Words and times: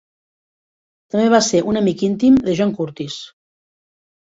També 1.15 1.25
va 1.35 1.41
ser 1.49 1.61
un 1.73 1.79
amic 1.83 2.03
íntim 2.09 2.41
de 2.49 2.59
John 2.63 2.75
Curtis. 2.81 3.21